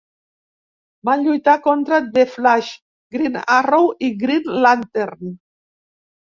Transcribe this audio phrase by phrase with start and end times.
[1.09, 2.73] Van lluitar contra The Flash,
[3.19, 5.41] Green Arrow i Green Lantern.